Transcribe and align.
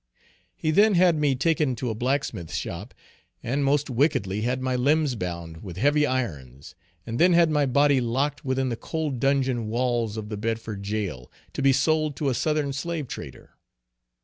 He 0.55 0.71
then 0.71 0.95
had 0.95 1.15
me 1.15 1.35
taken 1.35 1.75
to 1.75 1.91
a 1.91 1.93
blacksmith's 1.93 2.55
shop, 2.55 2.95
and 3.43 3.63
most 3.63 3.87
wickedly 3.87 4.41
had 4.41 4.59
my 4.59 4.75
limbs 4.75 5.13
bound 5.13 5.61
with 5.61 5.77
heavy 5.77 6.07
irons, 6.07 6.73
and 7.05 7.19
then 7.19 7.33
had 7.33 7.51
my 7.51 7.67
body 7.67 8.01
locked 8.01 8.43
within 8.43 8.69
the 8.69 8.75
cold 8.75 9.19
dungeon 9.19 9.67
walls 9.67 10.17
of 10.17 10.29
the 10.29 10.37
Bedford 10.37 10.81
jail, 10.81 11.31
to 11.53 11.61
be 11.61 11.71
sold 11.71 12.15
to 12.15 12.29
a 12.29 12.33
Southern 12.33 12.73
slave 12.73 13.07
trader. 13.07 13.51